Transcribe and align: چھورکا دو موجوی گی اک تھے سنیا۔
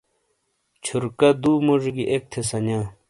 چھورکا 0.83 1.29
دو 1.41 1.51
موجوی 1.65 1.91
گی 1.95 2.03
اک 2.11 2.23
تھے 2.31 2.41
سنیا۔ 2.49 2.79